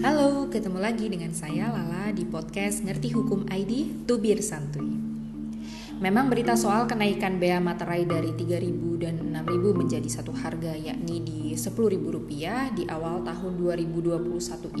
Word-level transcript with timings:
Halo, 0.00 0.48
ketemu 0.48 0.80
lagi 0.80 1.12
dengan 1.12 1.28
saya 1.36 1.68
Lala 1.68 2.08
di 2.16 2.24
podcast 2.24 2.80
Ngerti 2.80 3.12
Hukum 3.12 3.44
ID 3.52 4.08
Tubir 4.08 4.40
Santuy. 4.40 4.88
Memang 6.00 6.32
berita 6.32 6.56
soal 6.56 6.88
kenaikan 6.88 7.36
bea 7.36 7.60
materai 7.60 8.08
dari 8.08 8.32
3.000 8.32 8.96
dan 8.96 9.20
6.000 9.28 9.76
menjadi 9.76 10.08
satu 10.08 10.32
harga 10.32 10.72
yakni 10.72 11.20
di 11.20 11.52
Rp10.000 11.52 12.80
di 12.80 12.88
awal 12.88 13.28
tahun 13.28 13.60
2021 13.60 14.24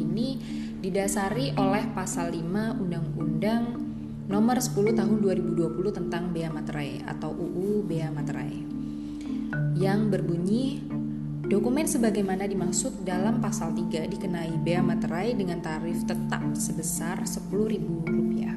ini 0.00 0.40
didasari 0.80 1.52
oleh 1.52 1.84
pasal 1.92 2.32
5 2.32 2.80
Undang-Undang 2.80 3.64
Nomor 4.24 4.56
10 4.56 4.72
Tahun 4.96 5.18
2020 5.20 6.00
tentang 6.00 6.32
Bea 6.32 6.48
Materai 6.48 7.04
atau 7.04 7.28
UU 7.28 7.84
Bea 7.84 8.08
Materai 8.08 8.56
yang 9.76 10.08
berbunyi 10.08 10.80
Dokumen 11.50 11.82
sebagaimana 11.82 12.46
dimaksud 12.46 13.02
dalam 13.02 13.42
pasal 13.42 13.74
3 13.74 14.06
dikenai 14.06 14.54
bea 14.62 14.78
materai 14.86 15.34
dengan 15.34 15.58
tarif 15.58 16.06
tetap 16.06 16.46
sebesar 16.54 17.26
Rp10.000. 17.26 18.54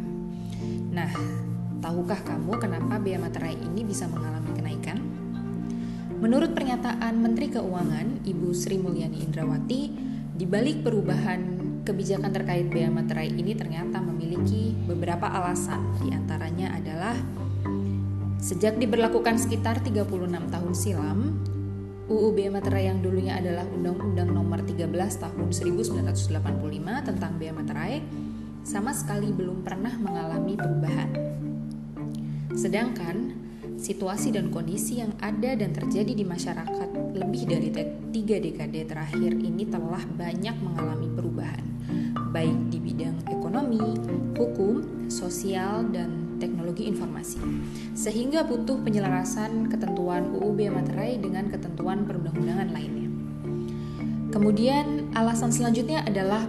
Nah, 0.93 1.09
tahukah 1.81 2.21
kamu 2.21 2.53
kenapa 2.61 3.01
bea 3.01 3.17
materai 3.17 3.57
ini 3.57 3.81
bisa 3.81 4.05
mengalami 4.05 4.53
kenaikan? 4.53 5.01
Menurut 6.21 6.53
pernyataan 6.53 7.17
Menteri 7.17 7.49
Keuangan 7.49 8.29
Ibu 8.29 8.53
Sri 8.53 8.77
Mulyani 8.77 9.25
Indrawati, 9.25 9.89
di 10.37 10.45
balik 10.45 10.85
perubahan 10.85 11.41
kebijakan 11.81 12.29
terkait 12.29 12.69
bea 12.69 12.93
materai 12.93 13.33
ini 13.33 13.57
ternyata 13.57 14.05
memiliki 14.05 14.77
beberapa 14.85 15.33
alasan. 15.33 15.81
Di 15.97 16.13
antaranya 16.13 16.77
adalah 16.77 17.17
sejak 18.37 18.77
diberlakukan 18.77 19.41
sekitar 19.41 19.81
36 19.81 20.29
tahun 20.53 20.73
silam, 20.77 21.41
UU 22.03 22.35
Bea 22.35 22.51
Materai 22.51 22.91
yang 22.91 22.99
dulunya 22.99 23.39
adalah 23.39 23.63
Undang-Undang 23.63 24.35
Nomor 24.35 24.59
13 24.67 24.91
Tahun 25.23 25.47
1985 25.55 27.07
tentang 27.07 27.31
Bea 27.39 27.55
Materai 27.55 28.03
sama 28.67 28.91
sekali 28.91 29.31
belum 29.31 29.63
pernah 29.63 29.95
mengalami 29.95 30.59
perubahan. 30.59 31.09
Sedangkan 32.59 33.31
situasi 33.79 34.35
dan 34.35 34.51
kondisi 34.51 34.99
yang 34.99 35.15
ada 35.23 35.55
dan 35.55 35.71
terjadi 35.71 36.11
di 36.11 36.27
masyarakat 36.27 37.15
lebih 37.15 37.43
dari 37.47 37.69
tiga 38.11 38.35
dekade 38.35 38.83
terakhir 38.83 39.31
ini 39.39 39.63
telah 39.63 40.03
banyak 40.03 40.55
mengalami 40.59 41.07
perubahan, 41.07 41.63
baik 42.35 42.57
di 42.67 42.83
bidang 42.83 43.15
ekonomi, 43.31 43.95
hukum, 44.35 45.07
sosial, 45.07 45.87
dan 45.87 46.32
teknologi 46.43 46.91
informasi, 46.91 47.39
sehingga 47.95 48.43
butuh 48.43 48.83
penyelarasan 48.83 49.71
ketentuan 49.71 50.27
UU 50.35 50.51
Bea 50.59 50.75
Materai 50.75 51.15
dengan 51.15 51.47
ketentuan 51.47 52.03
perundang-undangan 52.03 52.69
lainnya. 52.75 53.07
Kemudian 54.35 55.15
alasan 55.15 55.55
selanjutnya 55.55 56.03
adalah 56.03 56.43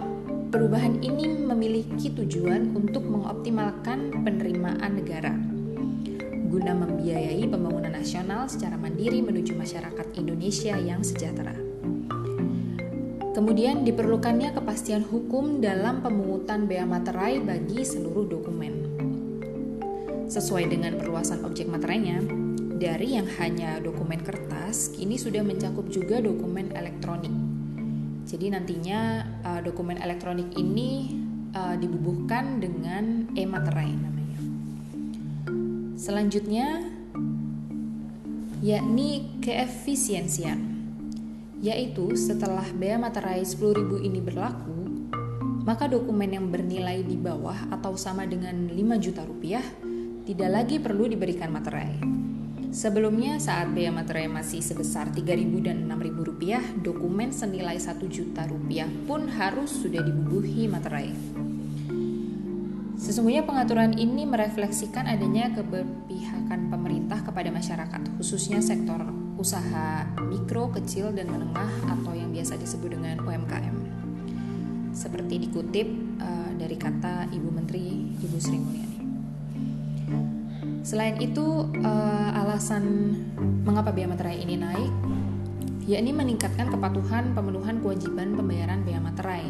perubahan 0.51 0.99
ini 0.99 1.31
memiliki 1.39 2.11
tujuan 2.11 2.75
untuk 2.75 3.07
mengoptimalkan 3.07 4.11
penerimaan 4.27 4.91
negara 4.99 5.55
guna 6.55 6.71
membiayai 6.71 7.43
pembangunan 7.51 7.91
nasional 7.91 8.47
secara 8.47 8.79
mandiri 8.79 9.19
menuju 9.19 9.59
masyarakat 9.59 10.07
Indonesia 10.15 10.79
yang 10.79 11.03
sejahtera. 11.03 11.51
Kemudian 13.35 13.83
diperlukannya 13.83 14.55
kepastian 14.55 15.03
hukum 15.03 15.59
dalam 15.59 15.99
pemungutan 15.99 16.63
bea 16.63 16.87
materai 16.87 17.43
bagi 17.43 17.83
seluruh 17.83 18.23
dokumen 18.31 18.94
sesuai 20.25 20.69
dengan 20.69 20.97
perluasan 20.97 21.45
objek 21.45 21.69
materainya, 21.69 22.21
dari 22.75 23.15
yang 23.15 23.29
hanya 23.39 23.79
dokumen 23.79 24.19
kertas 24.19 24.91
kini 24.91 25.15
sudah 25.15 25.41
mencakup 25.45 25.87
juga 25.87 26.19
dokumen 26.19 26.75
elektronik. 26.75 27.31
Jadi 28.25 28.51
nantinya 28.51 29.23
uh, 29.45 29.61
dokumen 29.61 30.01
elektronik 30.01 30.51
ini 30.57 31.13
uh, 31.55 31.77
dibubuhkan 31.77 32.59
dengan 32.59 33.31
e-materai 33.37 33.91
namanya. 33.95 34.39
Selanjutnya 35.95 36.83
yakni 38.65 39.29
keefisiensian 39.39 40.73
yaitu 41.63 42.13
setelah 42.19 42.65
bea 42.75 42.99
materai 42.99 43.41
10.000 43.41 44.03
ini 44.03 44.19
berlaku 44.19 44.75
maka 45.65 45.89
dokumen 45.89 46.29
yang 46.29 46.45
bernilai 46.53 47.01
di 47.01 47.17
bawah 47.17 47.73
atau 47.73 47.97
sama 47.97 48.29
dengan 48.29 48.69
5 48.69 48.75
juta 49.01 49.25
rupiah 49.25 49.65
tidak 50.25 50.49
lagi 50.49 50.81
perlu 50.81 51.05
diberikan 51.05 51.53
materai. 51.53 52.01
Sebelumnya 52.73 53.39
saat 53.39 53.71
bea 53.71 53.93
materai 53.93 54.27
masih 54.27 54.59
sebesar 54.59 55.13
3.000 55.13 55.21
dan 55.63 55.87
6.000 55.87 56.27
rupiah, 56.27 56.65
dokumen 56.81 57.31
senilai 57.31 57.79
1 57.79 58.01
juta 58.09 58.43
rupiah 58.49 58.89
pun 59.05 59.31
harus 59.31 59.71
sudah 59.71 60.03
dibubuhi 60.03 60.67
materai. 60.67 61.13
Sesungguhnya 62.99 63.45
pengaturan 63.45 63.95
ini 63.95 64.25
merefleksikan 64.25 65.05
adanya 65.05 65.53
keberpihakan 65.53 66.73
pemerintah 66.73 67.21
kepada 67.21 67.53
masyarakat, 67.53 68.01
khususnya 68.17 68.59
sektor 68.65 69.05
usaha 69.37 70.09
mikro, 70.25 70.73
kecil, 70.73 71.13
dan 71.13 71.29
menengah 71.29 71.69
atau 71.85 72.17
yang 72.17 72.33
biasa 72.33 72.57
disebut 72.57 72.97
dengan 72.97 73.21
UMKM. 73.21 73.77
Seperti 74.89 75.47
dikutip 75.47 75.87
uh, 76.17 76.51
dari 76.57 76.75
kata 76.81 77.29
Ibu 77.29 77.49
Menteri 77.53 78.15
Ibu 78.19 78.37
Sri 78.41 78.57
Mulyani. 78.57 78.94
Selain 80.85 81.17
itu, 81.17 81.65
uh, 81.81 82.29
alasan 82.45 83.17
mengapa 83.65 83.89
biaya 83.89 84.13
materai 84.13 84.37
ini 84.37 84.53
naik, 84.53 84.93
yakni 85.89 86.13
meningkatkan 86.13 86.69
kepatuhan 86.69 87.33
pemenuhan 87.33 87.81
kewajiban 87.81 88.37
pembayaran 88.37 88.85
biaya 88.85 89.01
materai 89.01 89.49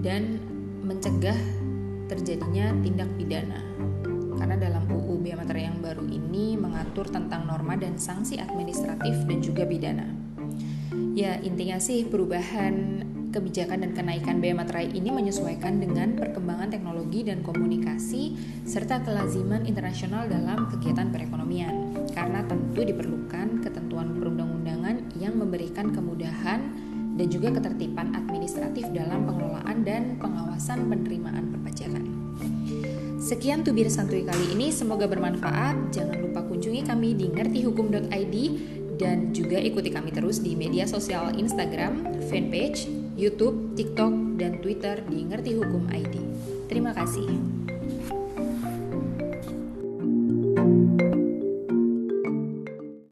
dan 0.00 0.40
mencegah 0.80 1.36
terjadinya 2.08 2.72
tindak 2.80 3.12
pidana. 3.20 3.60
Karena 4.40 4.56
dalam 4.56 4.88
UU 4.88 5.20
biaya 5.20 5.44
materai 5.44 5.68
yang 5.68 5.84
baru 5.84 6.08
ini 6.08 6.56
mengatur 6.56 7.04
tentang 7.04 7.44
norma 7.44 7.76
dan 7.76 8.00
sanksi 8.00 8.40
administratif 8.40 9.28
dan 9.28 9.44
juga 9.44 9.68
pidana. 9.68 10.08
Ya, 11.12 11.36
intinya 11.44 11.76
sih 11.76 12.08
perubahan 12.08 13.04
kebijakan 13.34 13.82
dan 13.82 13.90
kenaikan 13.90 14.38
bea 14.38 14.54
materai 14.54 14.94
ini 14.94 15.10
menyesuaikan 15.10 15.82
dengan 15.82 16.14
perkembangan 16.14 16.70
teknologi 16.70 17.26
dan 17.26 17.42
komunikasi 17.42 18.38
serta 18.62 19.02
kelaziman 19.02 19.66
internasional 19.66 20.30
dalam 20.30 20.70
kegiatan 20.70 21.10
perekonomian. 21.10 22.06
Karena 22.14 22.46
tentu 22.46 22.86
diperlukan 22.86 23.66
ketentuan 23.66 24.14
perundang-undangan 24.14 25.18
yang 25.18 25.34
memberikan 25.34 25.90
kemudahan 25.90 26.62
dan 27.18 27.26
juga 27.26 27.50
ketertiban 27.50 28.14
administratif 28.14 28.86
dalam 28.94 29.26
pengelolaan 29.26 29.82
dan 29.82 30.14
pengawasan 30.22 30.86
penerimaan 30.86 31.50
perpajakan. 31.50 32.06
Sekian 33.18 33.66
tubir 33.66 33.88
santuy 33.90 34.22
kali 34.22 34.52
ini, 34.54 34.70
semoga 34.70 35.10
bermanfaat. 35.10 35.90
Jangan 35.90 36.22
lupa 36.22 36.44
kunjungi 36.46 36.86
kami 36.86 37.16
di 37.18 37.26
ngertihukum.id 37.32 38.36
dan 39.00 39.34
juga 39.34 39.58
ikuti 39.58 39.90
kami 39.90 40.14
terus 40.14 40.38
di 40.38 40.54
media 40.54 40.86
sosial 40.86 41.34
Instagram, 41.34 42.04
fanpage, 42.30 43.03
YouTube, 43.14 43.78
TikTok, 43.78 44.38
dan 44.38 44.58
Twitter 44.58 44.98
di 45.06 45.22
Ngerti 45.22 45.54
Hukum 45.54 45.86
ID. 45.90 46.14
Terima 46.66 46.90
kasih. 46.90 47.73